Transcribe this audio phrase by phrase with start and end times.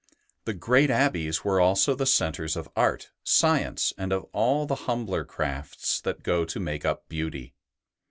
[0.45, 5.23] The great abbeys were also the centres of art, science, and of all the humbler
[5.23, 7.53] crafts that go to make up beauty.